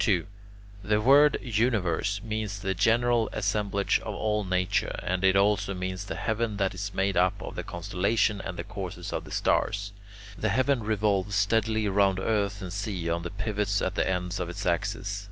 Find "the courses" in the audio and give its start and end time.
8.58-9.10